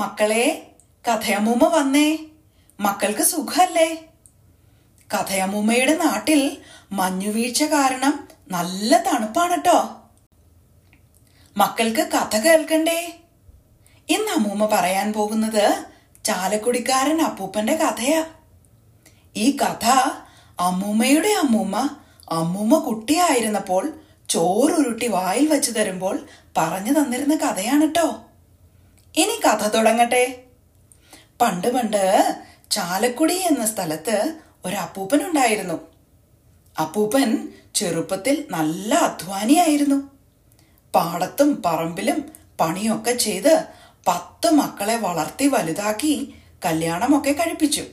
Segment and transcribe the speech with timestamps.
[0.00, 0.44] മക്കളെ
[1.04, 2.08] കഥയമ്മൂമ്മ വന്നേ.
[2.80, 3.88] മക്കൾക്ക് സുഖല്ലേ?
[5.10, 6.40] കഥയമ്മൂമ്മയുടെ നാട്ടിൽ
[6.92, 9.78] മഞ്ഞുവീഴ്ച കാരണം നല്ല തണുപ്പാണ് കേട്ടോ
[11.56, 13.00] മക്കൾക്ക് കഥ കേൾക്കണ്ടേ?
[14.08, 15.64] ഇന്ന് അമ്മൂമ്മ പറയാൻ പോകുന്നത്
[16.24, 18.22] ചാലക്കുടിക്കാരൻ അപ്പൂപ്പന്റെ കഥയാ.
[19.36, 19.86] ഈ കഥ
[20.58, 21.76] അമ്മൂമ്മയുടെ അമ്മൂമ്മ
[22.30, 23.84] അമ്മൂമ്മ കുട്ടിയായിരുന്നപ്പോൾ
[24.28, 26.26] ചോറുരുട്ടി വായിൽ വെച്ച് തരുമ്പോൾ
[26.56, 28.27] പറഞ്ഞു തന്നിരുന്ന കഥയാണ് കേട്ടോ
[29.18, 30.44] ഇനി കഥ തുടങ്ങട്ടെ.
[31.40, 32.02] പണ്ട് പണ്ട്
[32.70, 34.16] ചാലക്കുടി എന്ന സ്ഥലത്ത്
[34.64, 35.76] ഒരു അപ്പൂപ്പൻ ഉണ്ടായിരുന്നു.
[36.80, 39.98] അപ്പൂപ്പൻ ചെറുപ്പത്തിൽ നല്ല അധ്വാനിയായിരുന്നു.
[40.94, 42.18] പാടത്തും പറമ്പിലും
[42.60, 43.64] പണിയൊക്കെ ചെയ്ത്
[44.08, 47.84] പത്ത് മക്കളെ വളർത്തി വലുതാക്കി കല്യാണമൊക്കെ കഴിപ്പിച്ചു.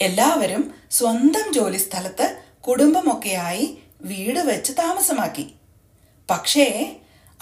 [0.00, 5.54] എല്ലാവരും സ്വന്തം ജോലി സ്ഥലത്ത് കുടുംബമൊക്കെയായി വീട് വെച്ച് താമസമാക്കി.
[6.30, 6.66] പക്ഷേ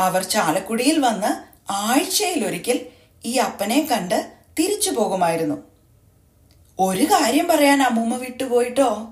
[0.00, 2.86] അവർ ചാലക്കുടിയിൽ വന്ന് ആഴ്ചയിലൊരിക്കൽ
[3.24, 5.62] ഈ അപ്പനെ കണ്ട് തിരിച്ചു പോകുമായിരുന്നു.
[6.78, 9.08] ഒരു കാര്യം പറയാൻ അമ്മൂമ്മ വിട്ടുപോയിട്ടോ?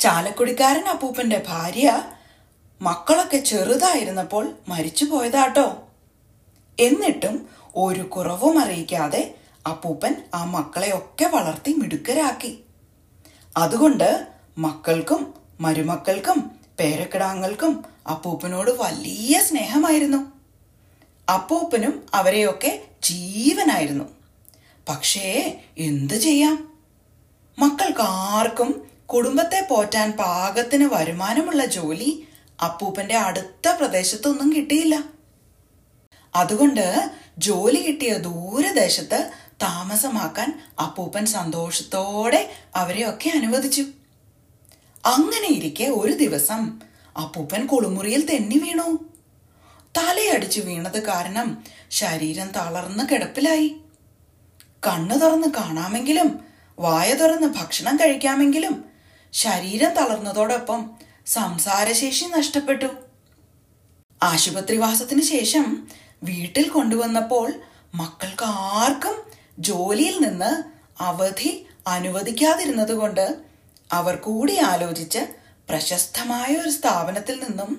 [0.00, 2.02] ചാലക്കുടിക്കാരൻ അപ്പൂപ്പന്റെ ഭാര്യ
[2.82, 5.84] മക്കളൊക്കെ ചെറുതായിരുന്നപ്പോൾ മരിച്ചു പോയതാട്ടോ.
[6.80, 9.34] എന്നിട്ടും ഒരു കുറവും അറിയിക്കാതെ
[9.66, 12.64] അപ്പൂപ്പൻ ആ മക്കളെയൊക്കെ വളർത്തി മിടുക്കരാക്കി.
[13.56, 14.26] അതുകൊണ്ട്
[14.58, 20.37] മക്കൾക്കും മരുമക്കൾക്കും പേരക്കിടാങ്ങൾക്കും അപ്പൂപ്പനോട് വലിയ സ്നേഹമായിരുന്നു.
[21.34, 24.04] അപ്പൂപ്പനും അവരെയൊക്കെ ജീവനായിരുന്നു.
[24.88, 26.68] പക്ഷേ എന്തു ചെയ്യാം?
[27.58, 32.28] മക്കൾക്ക് ആർക്കും കുടുംബത്തെ പോറ്റാൻ പാകത്തിന് വരുമാനമുള്ള ജോലി
[32.64, 35.04] അപ്പൂപ്പന്റെ അടുത്ത പ്രദേശത്തൊന്നും കിട്ടിയില്ല.
[36.34, 39.30] അതുകൊണ്ട് ജോലി കിട്ടിയ ദൂരദേശത്ത്
[39.62, 43.82] താമസമാക്കാൻ അപ്പൂപ്പൻ സന്തോഷത്തോടെ അവരെയൊക്കെ അനുവദിച്ചു.
[45.06, 46.80] അങ്ങനെ ഇരിക്കെ ഒരു ദിവസം
[47.22, 49.07] അപ്പൂപ്പൻ കുളിമുറിയിൽ തെന്നി വീണു.
[49.98, 51.48] തലയടിച്ചു വീണത് കാരണം
[51.90, 53.68] ശരീരം തളർന്ന് കിടപ്പിലായി.
[54.86, 56.28] കണ്ണു തുറന്ന് കാണാമെങ്കിലും
[56.78, 58.84] വായ തുറന്ന് ഭക്ഷണം കഴിക്കാമെങ്കിലും
[59.32, 60.90] ശരീരം തളർന്നതോടൊപ്പം
[61.26, 62.88] സംസാരശേഷി നഷ്ടപ്പെട്ടു.
[64.22, 65.66] ആശുപത്രിവാസത്തിന് ശേഷം
[66.24, 67.48] വീട്ടിൽ കൊണ്ടുവന്നപ്പോൾ
[67.94, 69.16] മക്കൾക്ക് ആർക്കും
[69.58, 70.52] ജോലിയിൽ നിന്ന്
[71.02, 73.26] അവധി അനുവദിക്കാതിരുന്നത് കൊണ്ട്
[73.92, 75.22] അവർ കൂടി ആലോചിച്ച്
[75.68, 77.70] പ്രശസ്തമായ ഒരു സ്ഥാപനത്തിൽ നിന്നും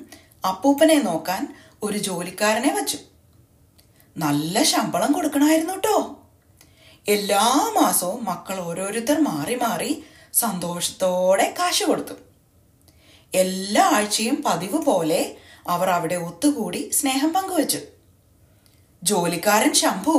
[0.47, 1.41] അപ്പൂപ്പനെ നോക്കാൻ
[1.83, 2.97] ഒരു ജോലിക്കാരനെ വച്ചു.
[4.15, 5.97] നല്ല ശമ്പളം കൊടുക്കണമായിരുന്നു കേട്ടോ
[7.07, 7.45] എല്ലാ
[7.77, 9.91] മാസവും മക്കൾ ഓരോരുത്തർ മാറി മാറി
[10.33, 12.15] സന്തോഷത്തോടെ കാശ് കൊടുത്തു.
[13.33, 15.21] എല്ലാ ആഴ്ചയും പതിവ് പോലെ
[15.67, 17.79] അവർ അവിടെ ഒത്തുകൂടി സ്നേഹം പങ്കുവച്ചു.
[19.03, 20.15] ജോലിക്കാരൻ ശംഭു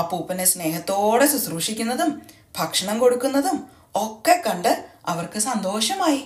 [0.00, 2.10] അപ്പൂപ്പനെ സ്നേഹത്തോടെ ശുശ്രൂഷിക്കുന്നതും
[2.58, 3.58] ഭക്ഷണം കൊടുക്കുന്നതും
[3.96, 4.72] ഒക്കെ കണ്ട്
[5.06, 6.22] അവർക്ക് സന്തോഷമായി.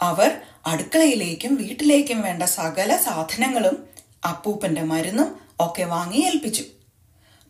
[0.00, 0.30] അവർ
[0.66, 3.84] അടുക്കളയിലേക്കും വീട്ടിലേക്കും വേണ്ട സകല സാധനങ്ങളും
[4.28, 6.64] അപ്പൂപ്പന്റെ മരുന്നും ഒക്കെ വാങ്ങി ഏൽപ്പിച്ചു.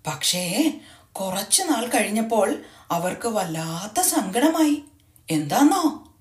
[0.07, 0.75] പക്ഷേ
[1.13, 4.83] കുറച്ചു നാൾ കഴിഞ്ഞപ്പോൾ അവർക്ക് വല്ലാത്ത സങ്കടമായി.
[5.31, 6.15] എന്താന്നോ?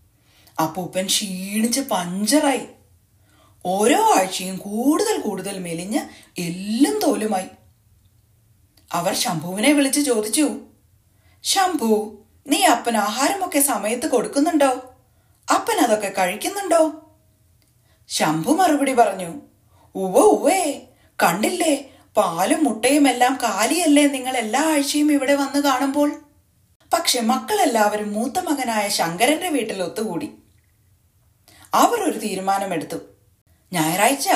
[0.59, 2.67] അപ്പൂപ്പൻ ക്ഷീണിച്ച് പഞ്ചറായി.
[3.65, 5.99] ഓരോ ആഴ്ചയും കൂടുതൽ കൂടുതൽ മെലിഞ്ഞ്
[6.41, 7.47] എല്ലും തോലുമായി.
[8.91, 10.49] അവർ ശംഭുവിനെ വിളിച്ച് ചോദിച്ചു
[11.43, 14.90] ശംഭു നീ അപ്പൻ ആഹാരമൊക്കെ സമയത്ത് കൊടുക്കുന്നുണ്ടോ?
[15.51, 16.81] അപ്പൻ അതൊക്കെ കഴിക്കുന്നുണ്ടോ?
[18.07, 19.41] ശംഭു മറുപടി പറഞ്ഞു
[19.95, 20.81] ഉവ ഉവേ
[21.23, 21.73] കണ്ടില്ലേ?
[22.17, 26.11] പാലും മുട്ടയും എല്ലാം കാലിയല്ലേ നിങ്ങൾ എല്ലാ ആഴ്ചയും ഇവിടെ വന്ന് കാണുമ്പോൾ?
[26.93, 30.31] പക്ഷെ മക്കളെല്ലാവരും മൂത്ത മകനായ ശങ്കരന്റെ വീട്ടിൽ ഒത്തുകൂടി.
[31.73, 32.95] അവർ ഒരു തീരുമാനമെടുത്തു.
[33.73, 34.29] ഞായറാഴ്ച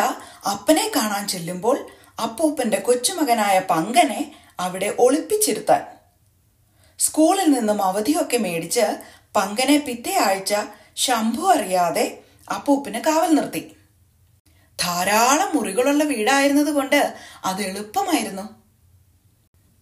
[0.52, 1.88] അപ്പനെ കാണാൻ ചെല്ലുമ്പോൾ
[2.24, 5.81] അപ്പൂപ്പന്റെ കൊച്ചുമകനായ പങ്കനെ അവിടെ ഒളിപ്പിച്ചിരുത്താൻ.
[7.00, 8.98] സ്കൂളിൽ നിന്നും അവധിയൊക്കെ മേടിച്ച്
[9.36, 10.54] പങ്കനെ പിറ്റേ ആഴ്ച
[10.95, 13.75] ശംഭു അറിയാതെ അപ്പൂപ്പിന് കാവൽ നിർത്തി.
[14.83, 18.45] ധാരാളം മുറികളുള്ള വീടായിരുന്നത് കൊണ്ട് അത് എളുപ്പമായിരുന്നു.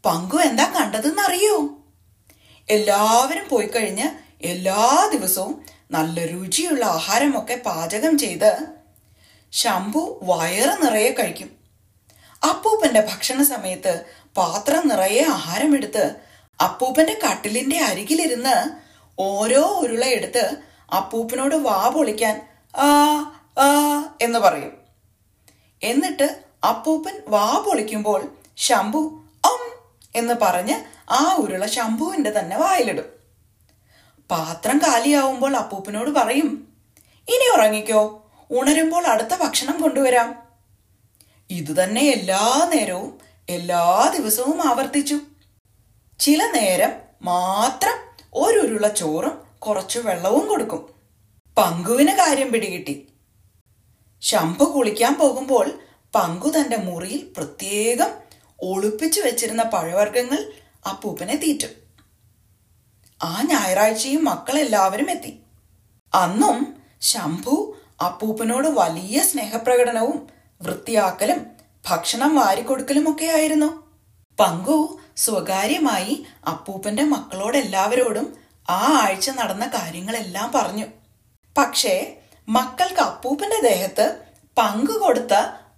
[0.05, 1.57] പങ്കു എന്താ കണ്ടതെന്നറിയോ?
[2.69, 4.07] എല്ലാവരും പോയി കഴിഞ്ഞ്
[4.43, 8.51] എല്ലാ ദിവസവും നല്ല രുചിയുള്ള ആഹാരമൊക്കെ പാചകം ചെയ്ത്
[9.51, 11.49] ശംഭു വയറ് നിറയെ കഴിക്കും.
[12.49, 14.05] അപ്പൂപ്പന്റെ ഭക്ഷണ സമയത്ത്
[14.37, 16.15] പാത്രം നിറയെ ആഹാരമെടുത്ത്
[16.59, 18.55] അപ്പൂപ്പന്റെ കട്ടിലിന്റെ അരികിലിരുന്ന്
[19.17, 22.87] ഓരോ ഉരുള എടുത്ത് അപ്പൂപ്പനോട് വാ പൊളിക്കാൻ ആ
[23.59, 23.67] ആ
[24.21, 24.77] എന്ന് പറയും.
[25.83, 30.75] എന്നിട്ട് അപ്പൂപ്പൻ വാ പൊളിക്കുമ്പോൾ ശംഭു അം എന്ന് പറഞ്ഞ്
[31.11, 33.05] ആ ഉരുള ശംഭുവിന്റെ തന്നെ വായിലിടും.
[34.31, 36.67] പാത്രം കാലിയാവുമ്പോൾ അപ്പൂപ്പനോട് പറയും
[37.27, 40.43] ഇനി ഉറങ്ങിക്കോ ഉണരുമ്പോൾ അടുത്ത ഭക്ഷണം കൊണ്ടുവരാം.
[41.49, 43.19] ഇതുതന്നെ എല്ലാ നേരവും
[43.49, 45.19] എല്ലാ ദിവസവും ആവർത്തിച്ചു.
[46.19, 46.91] ചില നേരം
[47.21, 47.97] മാത്രം
[48.33, 50.89] ഒരുരുള ചോറും കുറച്ചു വെള്ളവും കൊടുക്കും.
[51.57, 53.07] പങ്കുവിന് കാര്യം പിടികിട്ടി.
[54.21, 55.71] ശംഭു കുളിക്കാൻ പോകുമ്പോൾ
[56.15, 58.07] പങ്കു തന്റെ മുറിയിൽ പ്രത്യേകം
[58.61, 60.45] ഒളിപ്പിച്ചു വെച്ചിരുന്ന പഴവർഗങ്ങൾ
[60.89, 61.69] അപ്പൂപ്പനെ തീറ്റും.
[63.23, 65.39] ആ ഞായറാഴ്ചയും മക്കളെല്ലാവരും എത്തി.
[66.13, 70.27] അന്നും ശംഭു അപ്പൂപ്പനോട് വലിയ സ്നേഹപ്രകടനവും
[70.61, 71.45] വൃത്തിയാക്കലും
[71.89, 73.83] ഭക്ഷണം വാരിക്കൊടുക്കലും ഒക്കെ ആയിരുന്നു.
[74.39, 80.85] പങ്കു സ്വകാര്യമായി അപ്പൂപ്പന്റെ മക്കളോടെല്ലാവരോടും ആ ആഴ്ച നടന്ന കാര്യങ്ങളെല്ലാം പറഞ്ഞു.
[81.57, 82.17] പക്ഷേ
[82.49, 84.19] മക്കൾക്ക് അപ്പൂപ്പന്റെ ദേഹത്ത്
[84.57, 85.33] പങ്കുകൊടുത്ത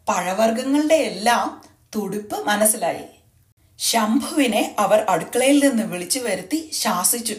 [0.10, 1.62] പഴവർഗങ്ങളുടെ എല്ലാം
[1.96, 3.04] തുടിപ്പ് മനസ്സിലായി.
[3.78, 7.36] ശംഭുവിനെ അവർ അടുക്കളയിൽ നിന്ന് വിളിച്ചു വരുത്തി ശാസിച്ചു.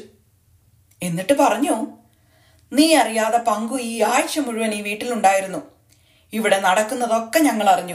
[1.03, 1.87] എന്നിട്ട് പറഞ്ഞു
[2.73, 5.63] നീ അറിയാതെ പങ്കു ഈ ആഴ്ച മുഴുവൻ ഈ വീട്ടിലുണ്ടായിരുന്നു.
[6.33, 7.95] ഇവിടെ നടക്കുന്നതൊക്കെ ഞങ്ങൾ അറിഞ്ഞു.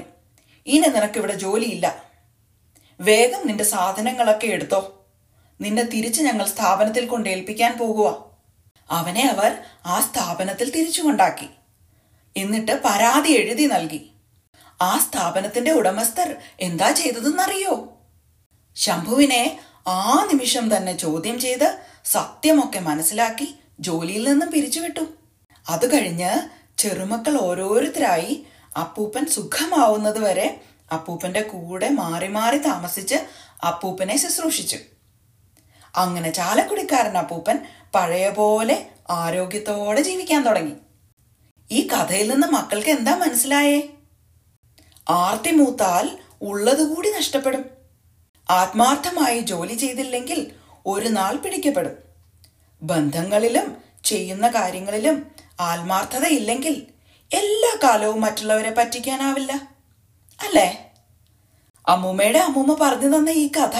[0.67, 2.03] ഇനി നിനക്കിവിടെ ജോലിയില്ല.
[2.99, 5.00] വേഗം നിന്റെ സാധനങ്ങളൊക്കെ എടുത്തോ.
[5.61, 8.25] നിന്നെ തിരിച്ച് ഞങ്ങൾ സ്ഥാപനത്തിൽ കൊണ്ട് ഏൽപ്പിക്കാൻ പോകുക
[8.89, 11.49] അവനെ അവർ ആ സ്ഥാപനത്തിൽ തിരിച്ചു കൊണ്ടാക്കി
[12.37, 14.11] എന്നിട്ട് പരാതി എഴുതി നൽകി.
[14.81, 17.97] ആ സ്ഥാപനത്തിന്റെ ഉടമസ്ഥർ എന്താ ചെയ്തതെന്നറിയോ?
[18.75, 23.47] ശംഭുവിനെ ആ നിമിഷം തന്നെ ചോദ്യം ചെയ്ത് സത്യമൊക്കെ മനസ്സിലാക്കി
[23.79, 25.05] ജോലിയിൽ നിന്നും പിരിച്ചുവിട്ടു.
[25.69, 26.31] അത് കഴിഞ്ഞ്
[26.77, 28.45] ചെറുമക്കൾ ഓരോരുത്തരായി
[28.81, 30.61] അപ്പൂപ്പൻ സുഖമാവുന്നത് വരെ
[30.91, 33.15] അപ്പൂപ്പന്റെ കൂടെ മാറി മാറി താമസിച്ച്
[33.67, 34.77] അപ്പൂപ്പനെ ശുശ്രൂഷിച്ചു.
[35.95, 37.59] അങ്ങനെ ചാലക്കുടിക്കാരൻ അപ്പൂപ്പൻ
[37.95, 40.71] പഴയ പോലെ ആരോഗ്യത്തോടെ ജീവിക്കാൻ തുടങ്ങി.
[41.71, 43.81] ഈ കഥയിൽ നിന്ന് മക്കൾക്ക് എന്താ മനസ്സിലായേ?
[45.09, 47.65] ആർത്തി മൂത്താൽ ഉള്ളതുകൂടി നഷ്ടപ്പെടും.
[48.49, 50.51] ആത്മാർത്ഥമായി ജോലി ചെയ്തില്ലെങ്കിൽ
[50.85, 51.91] ഒരു നാൾ പിടിക്കപ്പെടും.
[52.83, 56.87] ബന്ധങ്ങളിലും ചെയ്യുന്ന കാര്യങ്ങളിലും ആത്മാർത്ഥതയില്ലെങ്കിൽ
[57.33, 59.51] എല്ലാ കാലവും മറ്റുള്ളവരെ പറ്റിക്കാനാവില്ല.
[60.41, 60.93] അല്ലേ?
[61.87, 63.77] അമ്മൂമ്മയുടെ അമ്മൂമ്മ പറഞ്ഞു തന്ന ഈ കഥ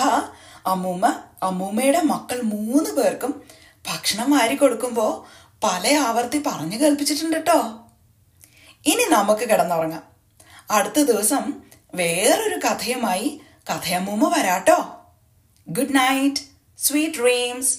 [0.68, 3.42] അമ്മൂമ്മ അമ്മൂമ്മയുടെ മക്കൾ മൂന്ന് പേർക്കും
[3.90, 7.60] ഭക്ഷണം വാരി കൊടുക്കുമ്പോൾ പല ആവർത്തി പറഞ്ഞു കേൾപ്പിച്ചിട്ടുണ്ട് കേട്ടോ
[8.86, 10.04] ഇനി നമുക്ക് കിടന്നുറങ്ങാം.
[10.72, 11.54] അടുത്ത ദിവസം
[11.96, 14.96] വേറൊരു കഥയുമായി കഥയമ്മൂമ്മ വരാട്ടോ.
[15.70, 16.42] Good night
[16.78, 17.78] sweet dreams